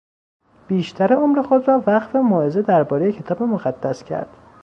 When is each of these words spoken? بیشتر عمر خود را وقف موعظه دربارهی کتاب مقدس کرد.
بیشتر 0.67 1.13
عمر 1.13 1.41
خود 1.41 1.67
را 1.67 1.83
وقف 1.87 2.15
موعظه 2.15 2.61
دربارهی 2.61 3.11
کتاب 3.13 3.43
مقدس 3.43 4.03
کرد. 4.03 4.29